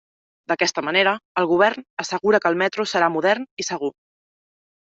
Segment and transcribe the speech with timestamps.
[0.51, 3.93] D'aquesta manera, el Govern assegura que el metro serà modern i segur.